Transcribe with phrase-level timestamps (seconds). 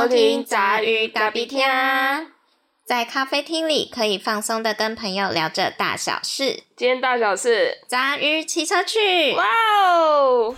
[0.00, 1.60] 迎收听杂鱼咖啡厅，
[2.86, 6.62] 在咖啡厅里可以放松的跟朋友聊着大小事。
[6.74, 9.34] 今天大小事，杂鱼骑车去。
[9.34, 9.44] 哇
[9.84, 10.54] 哦！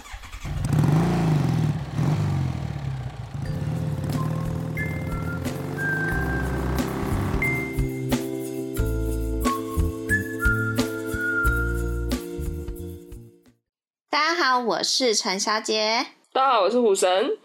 [14.09, 16.07] 大家好，我是陈小姐。
[16.33, 17.39] 大家好，我是虎神。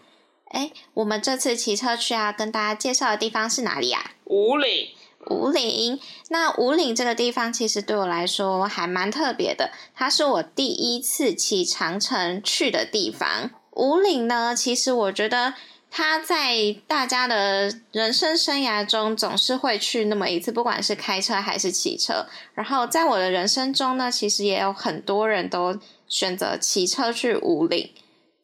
[0.50, 4.12] 哎，我们这次骑车去要跟大家介绍的地方是哪里啊？
[4.24, 4.88] 五岭。
[5.30, 6.00] 五岭。
[6.30, 13.50] 那五岭这个地方其实对我来说还蛮特别的，它是我第一次骑长城去的地方。
[13.72, 15.52] 五岭呢，其实我觉得
[15.90, 22.24] 它在大家的人生生涯中总是会去那么一次，不管是开车还是骑车。
[22.54, 27.90] 然后在我的人生中呢，其实也有很多人都选择骑车去五岭。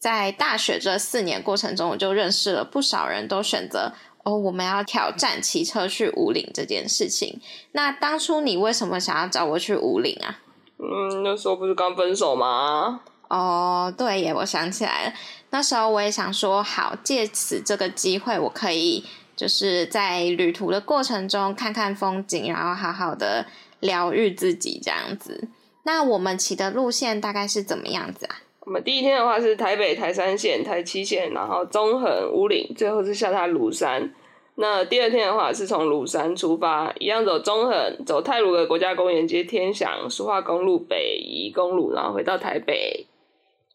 [0.04, 3.90] 在大学这四年过程中，我就认识了不少人都选择
[4.22, 7.40] 哦，我们要挑战骑车去五岭这件事情。
[7.72, 10.40] 那当初你为什么想要找我去五岭啊？
[10.76, 13.00] 嗯，那时候不是刚分手吗？
[13.28, 15.14] 哦，对耶，我想起来了。
[15.48, 23.46] 那时候我也想说，好，借此这个机会，我可以就是在旅途的过程中看看风景，然后好好的
[23.80, 25.48] 疗愈自己这样子。
[25.84, 28.43] 那我们骑的路线大概是怎么样子啊？
[28.64, 34.14] 我们第一天的话是台北台三线、台七线，然后中横、五岭，最后是下榻庐山。
[34.56, 43.06] 那第二天的话是从庐山出发，一样走中横，走泰鲁的国家公园，接天祥、苏化公路、北宜公路，然后回到台北。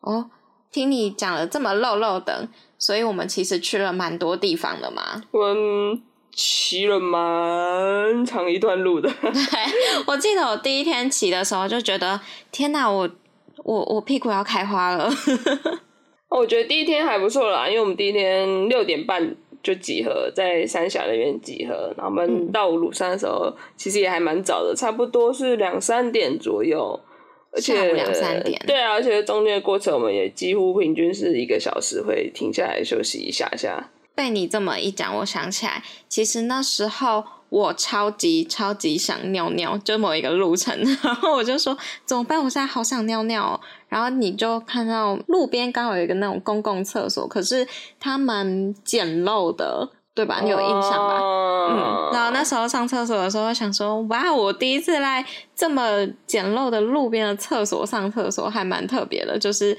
[0.02, 0.32] 哦，
[0.72, 2.48] 听你讲了这么漏漏的，
[2.80, 5.22] 所以我们其实去了蛮多地方的嘛。
[5.32, 9.08] 我们骑了蛮长一段路的。
[9.22, 9.34] 对，
[10.08, 12.20] 我记得我第一天骑的时候就觉得，
[12.52, 13.08] 天哪，我。
[13.64, 15.10] 我我屁股要开花了，
[16.30, 27.00] 我觉得第一天还不错啦，因为我们第一天六点半就集合在三峡那边集合，然后我们到庐山的时候其实也还蛮早的，差不多是两三点左右，
[27.52, 33.92] 而且两三点，对啊，而且中间的过程我们也几乎平均是一个小时会停下来休息一下下。
[34.16, 37.24] 被你这么一讲，我想起来，其实那时候。
[37.50, 42.38] 我超级超级想尿尿，就某一个路程，然后我就说怎么办？
[42.40, 43.60] 我现在好想尿尿。
[43.88, 47.68] 然后你就看到路边刚好有一个那种公共厕所，可是
[48.00, 50.42] 它蛮简陋的，对吧？
[50.44, 51.20] 你有印象吧？
[51.20, 52.10] 嗯。
[52.14, 59.40] 然后那时候上厕所的时候，想说哇，我第一次来这么简陋的路边的厕所上厕所，还蛮特别的。
[59.40, 59.76] 就是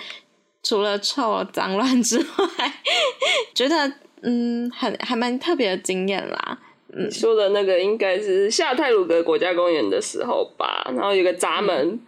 [0.65, 2.73] 除了臭脏乱之外，
[3.55, 3.93] 觉得
[4.23, 6.59] 嗯，很还蛮特别的经验啦。
[6.97, 12.01] 你说的那个应该是下泰鲁格国家公园的时候吧，然后有个闸门，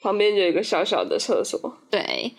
[0.00, 1.78] 旁边就有一个小小的厕所。
[1.90, 2.32] 对，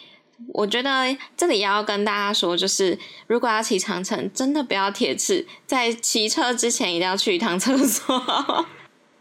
[0.54, 0.90] 我觉得
[1.36, 8.66] 这里要跟大家说，就是如果要骑长城，真的不要铁齿，在骑车之前一定要去一趟厕所。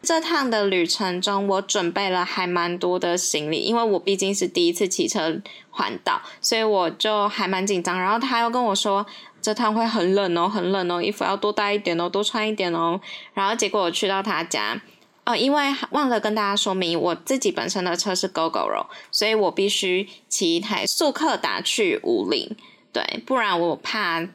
[0.06, 8.00] 这趟的旅程中，我准备了还蛮多的行李，因为我毕竟是第一次骑车环岛，所以我就还蛮紧张。
[8.00, 9.04] 然后他又跟我说。
[9.42, 13.00] 这趟会很冷哦，很冷哦，衣服要多带一点哦，多穿一点哦。
[13.32, 14.76] 然后结果我去到他家，
[15.24, 22.56] 哦，因为忘了跟大家说明，我自己本身的车是 GoGo 所以我必须骑一台速克达去五岭，
[22.92, 24.26] 对，不然我怕。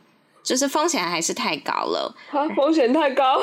[0.43, 3.39] 就是风险还是太高了，啊，风险太高，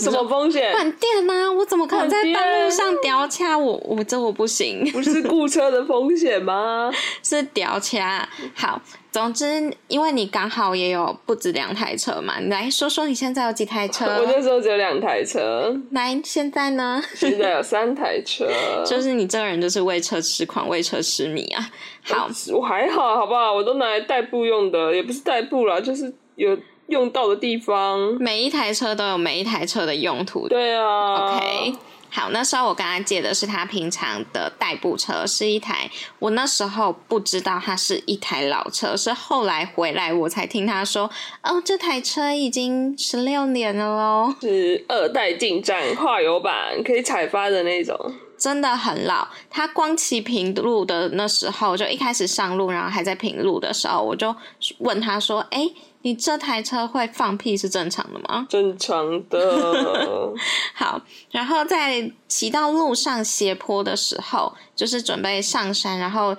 [0.00, 0.70] 什么风险？
[0.72, 1.50] 断电吗？
[1.50, 3.56] 我怎么可能在半路上掉卡？
[3.56, 6.90] 我我这我不行，不是 雇车的风险吗？
[7.22, 8.28] 是掉卡。
[8.54, 8.80] 好，
[9.10, 14.04] 总之，因为你刚好也有不止两台车嘛，你来说说你现在有几台车？
[14.04, 15.74] 我那时候只有两台车。
[15.92, 17.02] 来，现在呢？
[17.14, 18.46] 现在有三台车。
[18.84, 21.70] 就是你这个人就是为车痴狂，为车痴迷啊。
[22.04, 23.54] 好，我还好，好不好？
[23.54, 26.12] 我都拿来代步用的，也不是代步啦，就是。
[26.36, 30.48] 有用到的地方，每一台车都有每一台车的用途。
[30.48, 31.74] 对啊，OK，
[32.10, 41.10] 好，那时候我跟他借的是他平常的代步车，是一台我那时候不知道它是一台老车，是后来回来我才听他说，
[41.42, 47.96] 哦，这台车已经十六年了喽，是二代进站跨油版，可以采发的那种，
[48.36, 49.28] 真的很老。
[49.48, 54.34] 他光骑平路的那时候，就一开始上路，然后还在平路的时候，我就
[54.80, 55.70] 问他说，哎。
[56.02, 58.46] 你这台车会放屁是正常的吗？
[58.48, 60.32] 正常的。
[60.74, 61.00] 好，
[61.30, 66.36] 然后在骑到路上斜坡的时候，就是准备上山，然后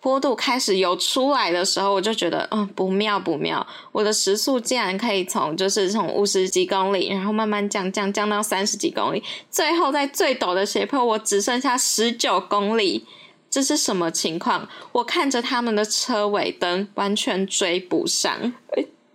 [0.00, 13.06] 坡度开始有出来的时候，我就觉得嗯不妙不妙，我的时速竟然可以从就是从五十几公里，然后慢慢降降降到三十几公里，最后在最陡的斜坡，我只剩下十九公里，
[13.48, 14.68] 这是什么情况？
[14.92, 18.52] 我看着他们的车尾灯完全追不上。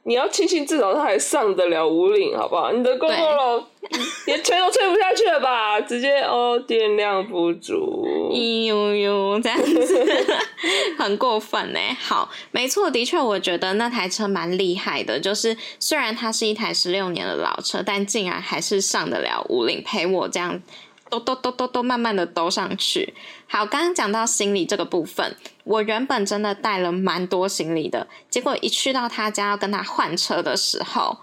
[0.04, 2.72] 你要庆幸至少他还上得了五岭，好不好？
[2.72, 3.64] 你的公公楼
[4.26, 5.80] 连吹都吹不下去了吧？
[5.82, 10.26] 直接哦，电量不足，咦呦呦，这样子
[10.98, 11.80] 很过分呢。
[12.00, 15.20] 好，没错，的确，我觉得那台车蛮厉害的。
[15.20, 20.62] 就是虽然它是一台十六年的老车，但竟然还是上得了五岭，陪我这样。
[21.10, 23.14] 都都都都都慢慢的兜上去。
[23.48, 31.18] 好，刚刚讲到行李这个部分，我原本真的带了蛮多行李的，结果一去到他家要跟他换车的时候，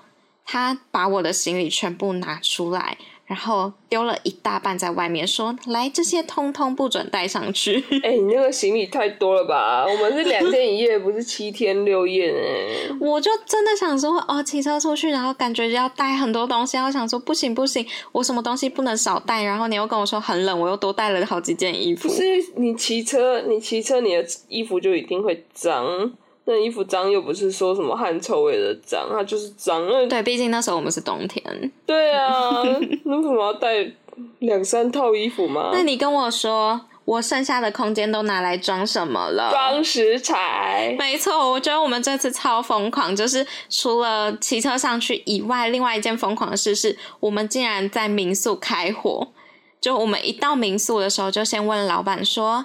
[0.45, 2.99] 他把我的行李全部拿出来。
[3.27, 9.85] 然后丢了一大半在外面，说：“来，这些通通不准带上去。”哎，你那个行李太多了吧？
[9.85, 12.95] 我们是两天一夜，不是七天六夜哎。
[13.05, 19.43] 我就真的想说，哦，骑车出去，然后感觉要带很多东西，我想说不行不行，我什么东西不能少带。
[19.43, 22.09] 然后你又跟我说很冷，我又多带了好几件衣服。
[22.09, 22.23] 不是
[22.55, 26.13] 你骑车，你骑车，你的衣服就一定会脏。
[26.49, 29.85] 那衣服脏又不是说什么汗臭味的脏，它就是脏。
[30.09, 31.73] 对，毕竟那时候我们是冬天。
[31.85, 32.63] 对啊，
[33.05, 33.85] 那为什么要带
[34.39, 35.71] 两三套衣服吗？
[35.73, 39.51] 那你跟我说，我剩下的空间都拿来装什么了？
[39.51, 40.95] 装食材。
[40.97, 49.27] 没错，我觉得我们这次超疯狂，就是除了骑车上去以外，另外一件疯狂的事是我们竟然在民宿开火。
[49.81, 52.65] 就我们一到民宿的时候，就先问老板说。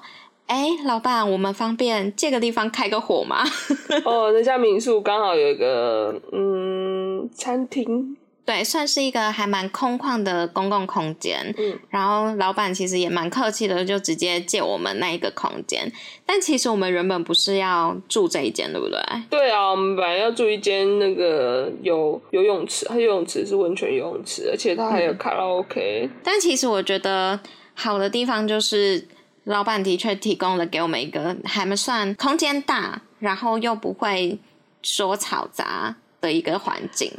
[0.51, 3.41] 哎，老板，我们方便借个地方开个火吗？
[4.03, 11.55] 哦，那家民宿刚好有一个嗯餐厅，对，算是一个还蛮空旷的公共空间。
[11.57, 15.89] 嗯，然后老板其实也蛮客气的，就直接借我们那一个空间。
[16.25, 18.99] 但其实我们原本不是要住这一间，对不对？
[19.29, 26.09] 对啊，我们本来要住一间那个有游泳池，它游泳池是温泉游泳池，而且它还有卡拉 OK。
[26.21, 27.39] 但其实我觉得
[27.73, 29.07] 好的地方就是。
[29.45, 34.37] 老板的确提供了给我们一个还没算空间大，然后又不会
[34.83, 37.11] 说嘈杂的一个环境。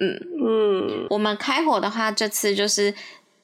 [0.00, 2.94] 嗯嗯，我们开火的话，这次就是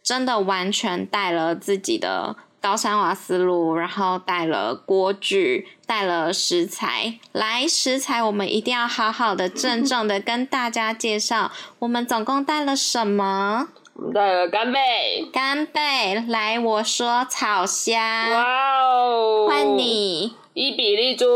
[0.03, 7.19] 真的完全带了自己的高山瓦斯炉，然后带了锅具，带了食材。
[7.33, 13.69] 来，食材我们一定要好好的、郑重的跟大家介绍，我们总共带了什么。
[14.13, 21.27] 带了干贝，干贝，来，我说炒虾，哇哦，换你，伊比利猪，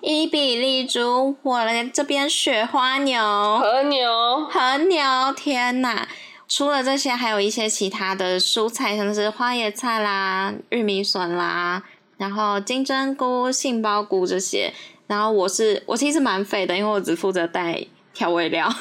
[0.00, 3.20] 伊比利猪，我来这边雪花牛，
[3.58, 5.02] 和牛，和牛，
[5.36, 6.08] 天哪！
[6.46, 11.82] 除了这些，还有一些其他的蔬菜，像是花椰菜啦、玉米笋啦，
[12.16, 14.72] 然后金针菇、杏鲍菇这些。
[15.06, 17.84] 然后我是，我其实蛮肥的，因为我只负责带。
[18.14, 18.72] 调味料，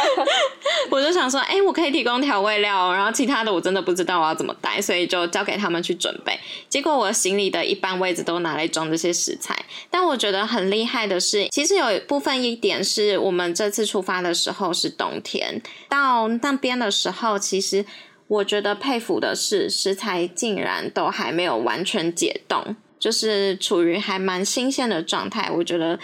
[0.90, 6.38] 我就想说，哎，我可以提供调味料，然后其他的我真的不知道我要怎么带，所以就交给他们去准备。
[6.68, 9.56] 结果我行李的一半位置都拿来装这些食材。
[9.90, 17.84] 但我觉得很厉害的是，其实有一部分一点是我们这次出发的时候是冬天，到那边的时候，其实
[18.28, 25.50] 我觉得佩服的是食材竟然都还没有完全解冻，就是处于还蛮新鲜的状态。
[25.50, 25.98] 我觉得。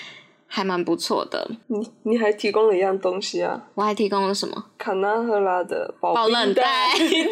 [0.46, 1.48] 还蛮不错的。
[1.66, 3.60] 你你还提供了一样东西啊？
[3.74, 4.64] 我还提供了什么？
[4.78, 6.92] 卡纳赫拉的保冷袋。
[6.96, 7.26] 对，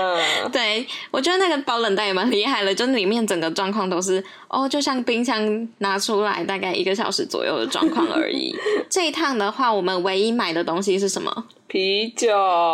[0.00, 8.54] 嗯，对我觉得那个保冷袋也蛮厉害的，就里面整个状况都是哦，就像冰箱拿出来大概一个小时左右的状况而已。
[8.88, 11.46] 这一趟的话，我们唯一买的东西是什么？
[11.66, 12.28] 啤酒。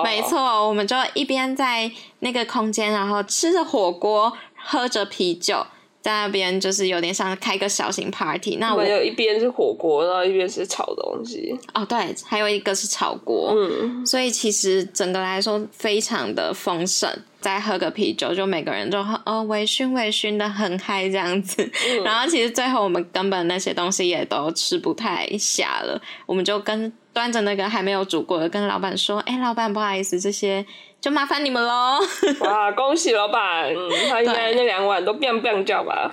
[0.04, 5.66] 没错，我们就一边在那个空间，然后吃着火锅，喝着啤酒。
[6.00, 11.54] 在那边就是有点像开个小型 party，那我有一边是火锅，然后一边是炒东西。
[11.74, 17.10] 哦，对，还有一个是炒锅，嗯，所以其实整个来说非常的丰盛。
[17.40, 21.66] 再喝个啤酒，就每个人就喝哦，微醺微醺的很嗨这样子。
[22.04, 30.64] 然后其实最后我们根本那些东西也都吃不太下了，我们就跟端着那个还没有煮过的跟老板说：“哎，老板不好意思，这些。”
[31.02, 31.98] 就麻烦你们喽！
[32.40, 33.70] 哇，恭喜老板，
[34.08, 36.10] 他应该那两碗都变变叫吧？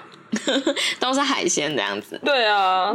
[0.99, 2.19] 都是海鲜这样子。
[2.25, 2.93] 对啊，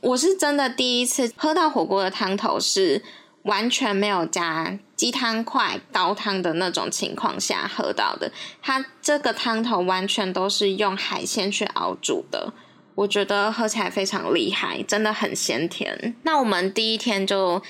[0.00, 3.00] 我是真的第一次喝到火锅的汤头是
[3.42, 8.30] 完全没有加鸡汤块、高汤的那种情况下喝到的。
[8.62, 12.52] 它这个汤头完全都是用海鲜去熬煮的，
[12.96, 16.16] 我觉得喝起来非常厉害，真的很鲜甜。
[16.24, 17.62] 那我们第一天就。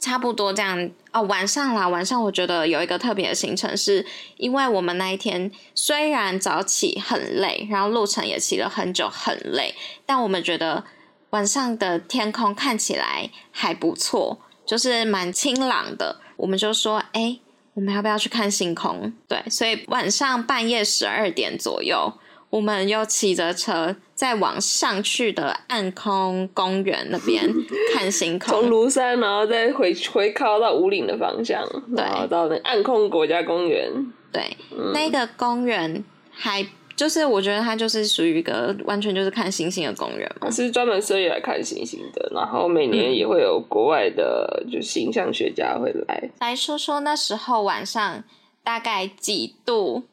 [0.00, 4.04] 差不多这样哦，晚上啦，晚上我觉得有一个特别的行程，是
[4.36, 9.74] 因为我们那一天虽然早起很累，然后路程也骑了很久很累，
[10.04, 10.84] 但我们觉得
[11.30, 16.20] 晚上的天空看起来还不错，就是蛮清朗的。
[16.36, 17.38] 我们就说，哎，
[17.72, 19.10] 我们要不要去看星空？
[19.26, 22.12] 对，所以晚上半夜十二点左右。
[22.54, 27.52] 我们又骑着车再往上去的暗空公园那边
[27.92, 28.70] 看星空从。
[28.70, 31.60] 庐山，然后再回回靠到五岭的方向，
[31.96, 33.90] 然后到那暗空国家公园。
[34.30, 34.56] 对，
[34.92, 40.50] 那个公园还就是我觉得它就是属于一个完全就是看星星的公园嘛它。
[40.52, 46.30] 是专门设立来看星星的，然后每年也会有国外的就形象学家会来。
[46.38, 48.22] 来说说那时候晚上
[48.62, 50.04] 大概几度？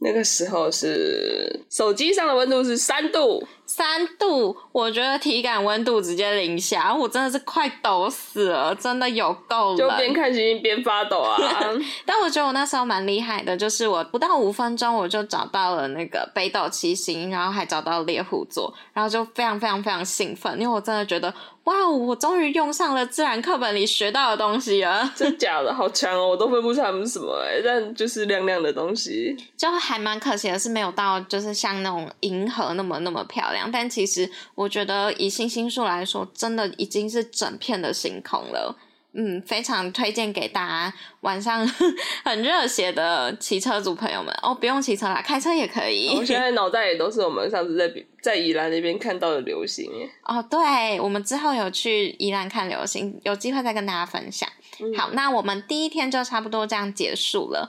[0.00, 10.12] 那个时候是手机上的温度是三度，三度，我觉得体感温度直接零下，我真的是快抖死了，真的有够就边。
[10.12, 11.36] 看星星边发抖啊！
[12.06, 21.32] 但我觉得我那时候蛮厉害的，就是我不到五分钟我就找到了那个北斗七星，然后还找到猎户座，然后就非常非常非常兴奋，因为我真的觉得
[21.68, 26.28] 哇哦，我终于用上了自然课本里学到的东西了，真假的，好强哦！
[26.28, 29.36] 我都分不出他们什么哎、但就是亮亮的东西。
[29.54, 38.74] 就还蛮可惜的是没有到就是像那种银河那么那么漂亮，但其实我觉得以星星数来说，真的已经是整片的星空了。
[39.20, 41.66] 嗯，非常推荐给大家晚上
[42.24, 46.14] 很热血的骑车族朋友们哦，不用骑车啦，开车也可以。
[46.16, 50.08] 我现在脑袋里都是我们上次在在宜兰那边看到的流星耶。
[50.22, 54.48] 哦，对，我们之后有去宜兰看流星，有机会再跟大家分享。
[54.96, 57.68] 好，那我们第一天就差不多这样结束了。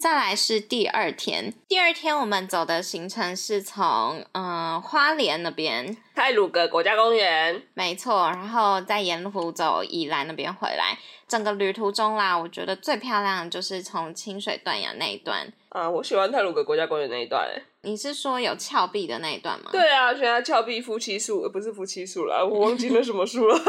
[0.00, 10.96] 再来是第二天，第二天我们走的行程是从嗯、呃花莲那边，泰鲁阁国家公园，没错，然后在沿路走宜兰那边回来。
[11.28, 15.46] 整个旅途中啦，我觉得最漂亮的就是从清水断崖那一段。
[15.68, 17.62] 啊，我喜欢泰鲁阁国家公园那一段耶。
[17.82, 19.68] 你是说有峭壁的那一段吗？
[19.70, 23.54] 对啊，选它峭壁夫妻树，呃不是夫妻树啦，我忘记了什么树了。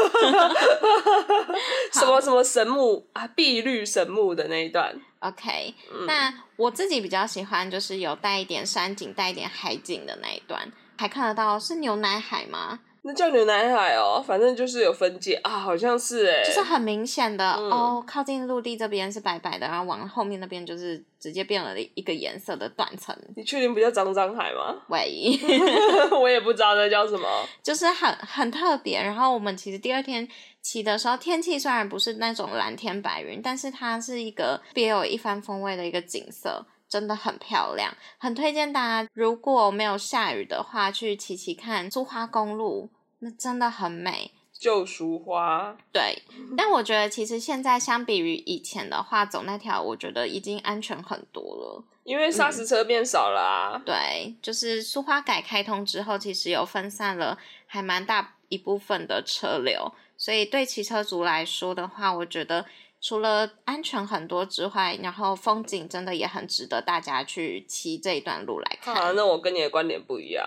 [1.92, 4.98] 什么什么神木啊，碧绿神木的那一段。
[5.22, 5.74] OK，、
[6.06, 12.80] 那我自己比较喜欢就是有带一点山景、带一点海景的那一段，还看得到是牛奶海吗？
[13.04, 23.16] 那叫牛奶海哦，反正就是有分界啊，好像是哎，就是很明显的、嗯哦，靠近陆地这边是白白的，然后往后面那边就是直接变了一个颜色的断层。
[23.34, 24.76] 你确定不叫张张海吗？
[24.88, 25.36] 喂，
[26.20, 27.28] 我也不知道那叫什么。
[27.62, 29.02] 就是很很特别。
[29.02, 30.28] 然后我们其实第二天
[30.60, 36.64] 骑的时候，天气虽然不是那种蓝天白云，但是它是一个别有一番风味的一个景色。
[36.92, 39.08] 真的很漂亮，很推荐大家。
[39.14, 44.32] 如果没有下雨的话，去骑骑看苏花公路，那真的很美。
[44.52, 46.22] 救赎花，对，
[46.54, 51.82] 但我觉得其实现在相比于以前的话，走那条我觉得已经安全很多了。
[52.04, 53.82] 因为砂石车变少了啊。
[53.86, 62.66] 对，就是苏花改开通之后，其实有分散了还蛮大一部分的车流，所以对骑车族来说的话，我觉得
[63.02, 68.94] 除了安全很多之外，然后风景真的也很值得大家去骑这一段路来看。
[68.94, 70.46] 啊，那我跟你的观点不一样。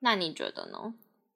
[0.00, 0.94] 那你觉得呢？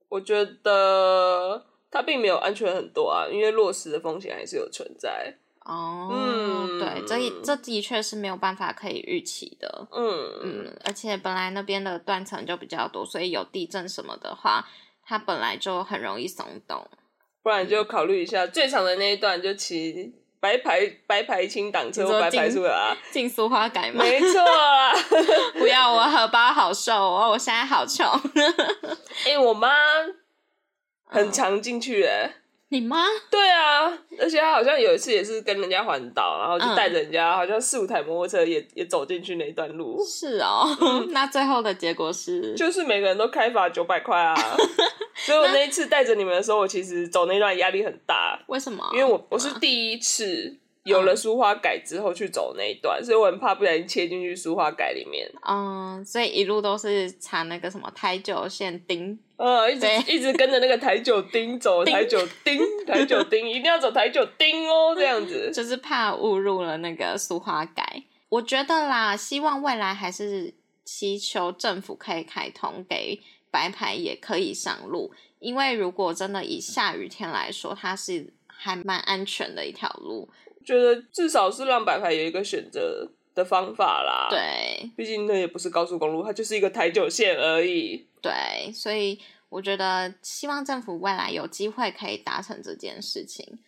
[0.09, 5.37] 我觉得它并没有安全很多啊，因为落石的风险还是有存在。
[5.67, 9.89] 哦，嗯对，这一这的确是没有办法可以预期的。
[9.93, 14.67] 嗯，嗯，而且本来那边的断层就比较多，所以有地震什么的话，
[15.05, 16.87] 它本来就很容易松动。
[17.43, 20.15] 不然就考虑一下最长的那一段，就骑
[20.45, 22.95] 白牌白牌清挡车白牌出来啊。
[23.11, 24.05] 进苏花改吗？
[24.05, 24.93] 没错啊。
[25.59, 28.07] 不要，我荷包好瘦哦，我现在好穷。
[29.27, 30.15] 哎、我妈嗯
[31.07, 32.31] 很常进去哎、
[32.75, 33.07] 你妈？
[33.31, 33.87] 对啊，
[34.19, 40.67] 而且他好像有一次也是跟人家环岛，然后就嗯带着人家，好像四五台摩托车也也走进去那一段路，是哦，
[41.15, 44.35] 那最后的结果是，就是每个人都开罚九百块啊。
[45.15, 48.85] 所以我那一次带着你们的时候，我其实走那段压力很大，为什么？
[48.93, 55.27] 因为我我是第一次有了苏花改之后去走那一段，所以我很怕不小心切进去苏花改里面。
[55.49, 59.19] 嗯，所以一路都是查那个什么台九线丁。
[59.37, 65.51] 呃，一直一直跟着那个台九丁走，台九丁，台九丁，一定要走台九丁哦，这样子。
[65.53, 68.03] 就是怕误入了那个苏花改。
[68.29, 70.53] 我觉得啦，希望未来还是
[70.85, 80.29] 祈求政府可以开通给白牌也可以上路，因为如果真的以下雨天来说，它是还蛮安全的一条路。
[80.65, 88.07] 觉得至少是让白牌有一个选择的方法啦。，对毕竟那也不是高速公路，它就是一个台九线而已。
[88.21, 93.59] 对，所以我觉得希望政府未来有机会可以达成这件事情。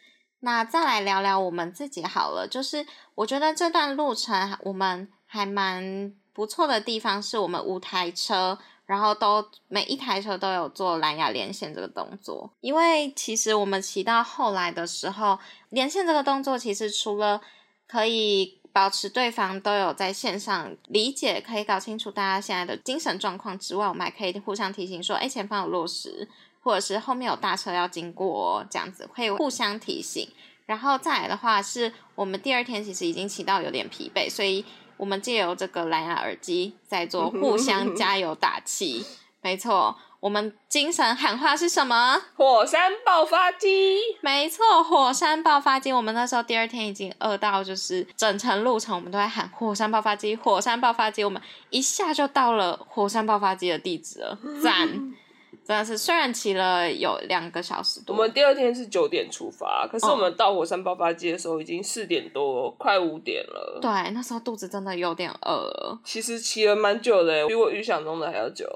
[0.40, 12.50] 那再来聊聊我们自己好了，就是我觉得这段路程我们还蛮不错的地方，是我们五台车，然后都每一台车都有做蓝牙连线这个动作。
[12.60, 15.38] 因为其实我们骑到后来的时候，
[15.70, 17.40] 连线这个动作其实除了
[17.86, 26.28] 可以保持对方都有在线上理解，可以搞清楚大家现在的精神状况之外，我们还可以互相提醒说，哎，前方有落石，
[26.62, 30.28] 或者是后面有大车要经过，这样子可以互相提醒。
[30.66, 34.64] 然后再来的话，是我们第二天其实已经骑到有点疲惫，所以
[34.96, 39.04] 我们借由这个蓝牙耳机在做互相加油打气。
[39.42, 42.20] 没错，我们精神喊话是什么？
[42.34, 43.98] 火山爆发机。
[44.20, 45.92] 没错，火山爆发机。
[45.92, 51.22] 我们那时候第二天已经饿到，就是整程路程我们都在喊火山爆发机，火山爆发机。
[51.22, 55.14] 我们一下就到了火山爆发机的地址了，赞！
[55.66, 63.80] 真的是，虽然骑了有两个小时多，我们第二天是九点出发，可是我们到火山爆发季的时候已经四点多，快五点了。
[63.82, 66.00] 对，那时候肚子真的有点饿了。
[66.04, 68.68] 其实骑了蛮久的，比我预想中的还要久。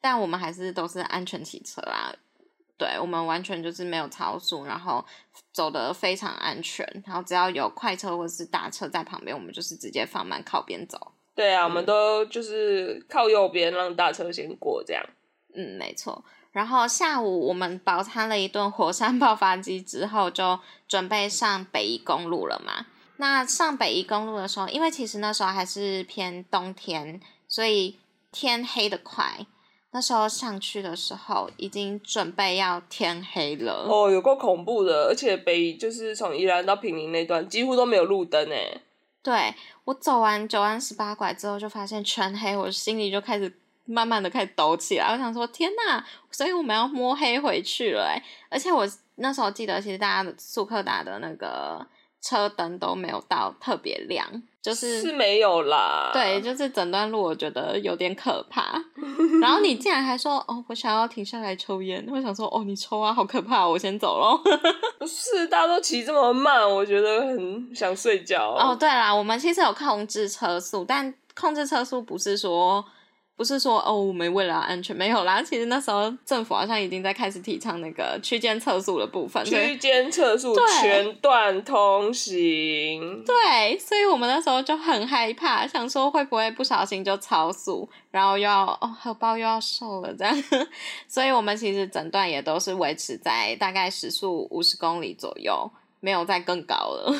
[0.00, 2.10] 但我们还是都是安全骑车啦，
[2.78, 5.04] 对，我们完全就是没有超速，然后
[5.52, 11.12] 走的非常安全，然后只要有快车或者是大车在旁边，我们就是直接放慢靠边走。
[11.34, 15.04] 对啊，我们都就是靠右边让大车先过这样。
[15.54, 16.24] 嗯，没错。
[16.52, 22.86] 然后下午我们饱餐了一顿火山爆发机之后，就准备上北宜公路了嘛。
[23.18, 27.98] 那上北宜公路的时候，因为其实那时候还是偏冬天，所以
[28.32, 29.46] 天黑的快。
[29.90, 33.86] 那时候上去的时候，已经准备要天黑了。
[33.88, 38.80] 哦，有够恐怖的，而且北就是从宜兰到平林那段几乎都没有路灯诶。
[39.22, 43.60] 对我走完九弯十八拐之后，就发现全黑，我心里就开始。
[43.88, 48.22] 慢慢的开始抖起来，我想说天呐，所以我们要摸黑回去了哎！
[48.50, 51.84] 而且我那时候记得，其实大家的速克达的那个
[52.20, 54.26] 车灯都没有到特别亮，
[54.60, 56.10] 就是是没有啦。
[56.12, 58.78] 对，就是整段路我觉得有点可怕。
[59.40, 64.38] 然后你竟然还说哦，我想要停下来抽烟，我想说哦，你抽啊，好可怕，我先走喽。
[65.00, 68.50] 不是，大家都骑这么慢，我觉得很想睡觉。
[68.50, 72.84] 哦，对啦，我们其实有控制车速，但控制车速不是说。
[73.38, 75.40] 不是说哦，我们为了安全没有啦。
[75.40, 83.22] 其实那时候政府好像已经在开始提倡那个区间测速的部分，区间测速全段通行。
[83.24, 90.44] 对，所以我们那时候就很害怕，想说会不会不小心就超速，然后又要哦荷包又要瘦了这样。
[91.06, 95.70] 所以我们其实整段也都是维持在大概时速五十公里左右，
[96.00, 97.14] 没有再更高了。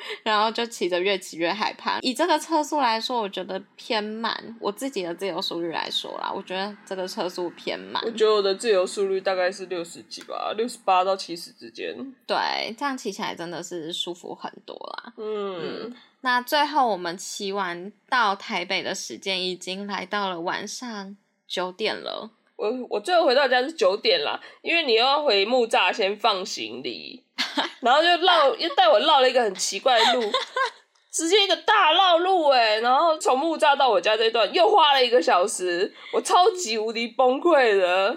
[0.22, 1.98] 然后就骑着越骑越害怕。
[2.00, 4.56] 以这个车速来说，我觉得偏慢。
[4.60, 8.02] 我自己的自由速率来说啦，我觉得这个车速偏慢。
[8.04, 11.94] 我觉得我的自由速率大概是六十几吧，六十八到七十之间。
[12.26, 15.12] 对，这样骑起来真的是舒服很多啦。
[15.16, 22.30] 嗯，那最后我们骑完到台北的时间已经来到了晚上九点了。
[22.56, 27.22] 我我最后回到家是九点啦，因为你又要回木栅先放行李。
[27.80, 30.30] 然后就绕，又带我绕了一个很奇怪的路，
[31.12, 32.80] 直接一个大绕路哎！
[32.80, 38.16] 然后从木栅到我家这段又花了一个小时，我超级无敌崩溃的。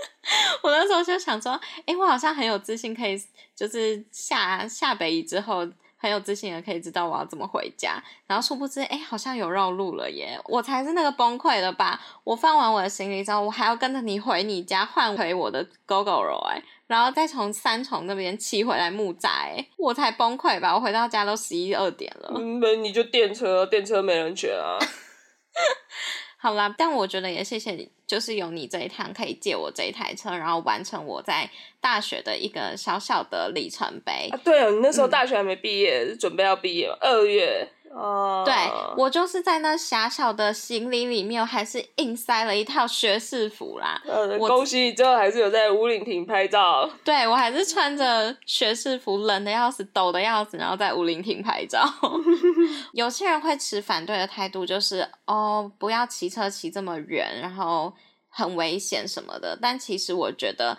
[0.62, 3.20] 我那时候就想说，哎，我好像很有自信，可以
[3.56, 5.66] 就是下下北移之后。
[6.00, 10.38] 很有自信的可以知道我要怎么回家，然后殊不知，哎，好像有绕路了耶！
[10.44, 12.00] 我才是那个崩溃的吧？
[12.22, 20.74] 我放完我的行李之后，我还要跟着你回你家换回我的 GoGo 肉哎，然后再从三重那边骑回来木栅哎，我才崩溃吧？
[20.74, 22.40] 我回到家都十一二点了。
[22.40, 24.78] 没，你就电车，电车没人选啊。
[26.40, 34.28] 好啦，但我觉得也谢谢你，就是有你这一趟可以借我这一台车，然后完成我在大学的一个小小的里程碑。
[34.30, 37.68] 啊对啊，你那时候大学还没毕业，准备要毕业，二月。
[37.90, 38.54] 哦，对
[38.96, 44.00] 我就是在那狭小的行李里面，还是硬塞了一套学士服啦。
[44.06, 46.88] 呃，恭喜你，最后还是有在五岭亭拍照。
[47.04, 51.80] 对我还是穿着学士服，冷的要死，抖的要死，然后在五岭亭拍照。
[52.92, 57.92] 有些人会持反对的态度，就是哦，不要骑车骑这么远，然后
[58.28, 59.58] 很危险什么的。
[59.60, 60.76] 但其实我觉得，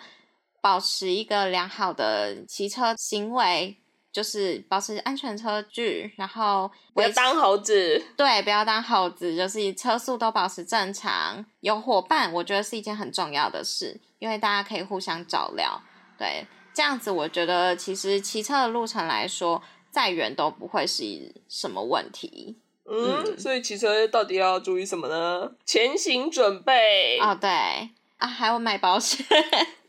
[0.62, 3.76] 保持一个良好的骑车行为。
[4.12, 8.02] 就是保持安全车距，然后不要当猴子。
[8.16, 11.44] 对，不要当猴子，就是车速都保持正常。
[11.60, 15.80] 有伙伴，我觉得是一件很重要的事，因为大家可以互相照料。
[16.18, 16.44] 对，
[16.74, 22.58] 这样子我觉得其实骑车的路程来说，再远都不会是什么问题。
[22.92, 25.52] 嗯，所以骑车到底要注意什么呢？
[25.64, 27.18] 前行准备。
[27.20, 27.48] 哦，对
[28.18, 29.24] 啊，还有买保险。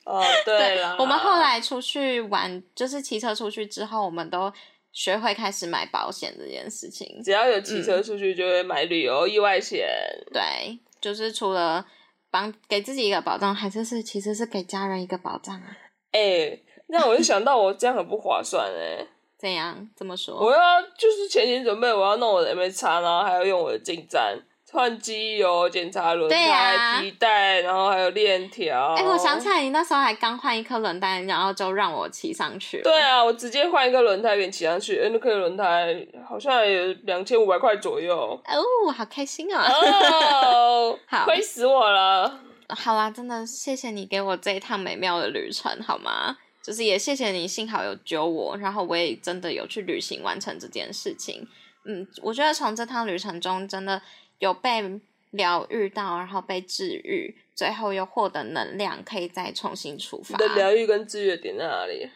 [0.05, 4.51] 哦， 对了，我们后来出去玩，就是骑车出去之后，我们都
[4.91, 7.21] 学会开始买保险这件事情。
[7.23, 9.87] 只要有骑车出去，就会买旅游意外险。
[10.33, 11.85] 对，就是除了
[12.29, 15.77] 帮给自己一个保障，还是是其实是给家人一个保障啊。
[16.11, 19.05] 哎，那我就想到我这样很不划算哎，
[19.37, 19.89] 怎样？
[19.95, 20.35] 怎么说？
[20.35, 24.37] 我要就是前期准备，我要弄我的 M H 叉，然后还要用我的进站。
[24.71, 28.93] 换机油、检查轮胎、皮带，然后还有链条。
[28.95, 32.81] 哎，我想起来，你那时候还刚换一颗轮胎，然后就让我骑上去。
[32.81, 34.97] 对啊，我直接换一个轮胎给你骑上去。
[35.12, 38.15] 那颗轮胎好像也两千五百块左右。
[38.45, 39.67] 哦，好开心啊！
[39.69, 42.39] 哦， 好，亏死我了。
[42.69, 46.38] 好啦，真的谢谢你给我这一趟美妙的旅程，好吗？
[46.63, 51.45] 就是也谢谢你，幸好有救我，然后我也真的有去旅行完成这件事情。
[51.84, 54.01] 嗯，我觉得从这趟旅程中，真的。
[54.41, 54.99] 有被
[55.30, 60.36] 疗愈到，然后被治愈，最后又获得能量，可以再重新出发。
[60.36, 62.10] 的疗愈跟治愈的点在哪里？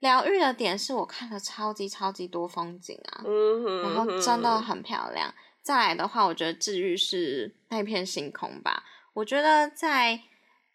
[0.00, 5.34] 疗愈的点是我看了超级超级多风景啊，嗯然后真的很漂亮。
[5.62, 8.84] 再来的话，我觉得治愈是那片星空吧。
[9.14, 10.20] 我觉得在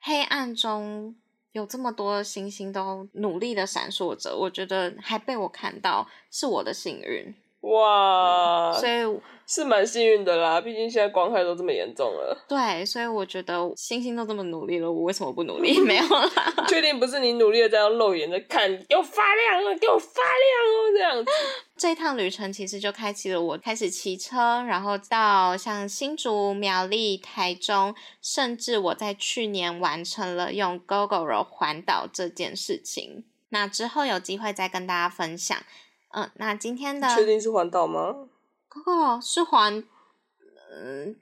[0.02, 1.15] 黑暗中
[1.52, 7.34] 有这么多星星都努力的闪烁着，我觉得还被我看到，是我的幸运。
[7.65, 12.45] 哇，所以是蛮幸运的啦，毕竟现在光害都这么严重了。
[12.47, 15.78] 对，所以我觉得星星都这么努力了，我为什么不努力？
[15.82, 16.30] 没有啦，
[16.67, 21.32] 确定不是你努力的在用肉眼在看，给我发亮了，给我发亮哦，这样子。
[21.75, 33.25] 这趟旅程其实就开启了我开始骑车，然后到像新竹、苗栗、台中，甚至我在去年完成了用 GoGo 环岛这件事情。
[33.49, 35.58] 那之后有机会再跟大家分享。
[36.15, 38.15] 嗯，那今天的确定是环岛吗？
[38.86, 39.84] 哦，是环，
[40.71, 41.13] 嗯，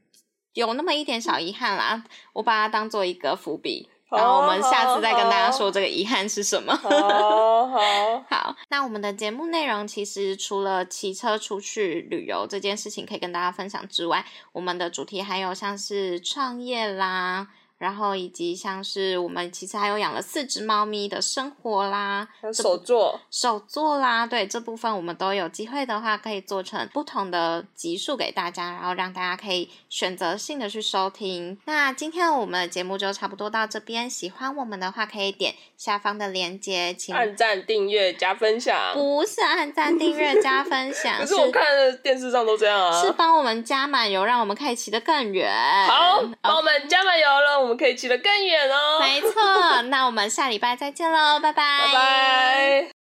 [0.53, 2.03] 有那么一点小遗憾啦，
[2.33, 6.75] 我把它当做一个伏笔，然后我们下次再跟大家说这个遗憾是什么。
[6.75, 7.79] 好好
[8.29, 17.47] 好，那我们的节目内容其实除了骑车出去旅游这件事情可以跟大家分享之外，我们的主题还有像是创业啦。
[17.77, 31.57] 然后以及像是我们其实还有养了四只猫咪的生活啦，手作手作啦，对这部分我们都有机会的话，可以做成不同的集数给大家，然后让大家可以选择性的去收听。
[31.65, 38.93] 那今天我们的节目就差不多到这边，喜欢我们的话可以点下方的链接，请按赞、订阅、加分享。
[38.93, 41.63] 不是按赞、订阅、加分享， 可是我看
[42.01, 43.01] 电视上都这样啊。
[43.03, 45.51] 是帮我们加满油，让我们可以骑得更远。
[45.85, 47.73] 好，帮我们加满油了，我们。
[47.73, 48.99] 可以骑得更远哦！
[49.01, 51.79] 没错，那我们下礼拜再见喽，拜拜！
[51.87, 53.02] 拜拜。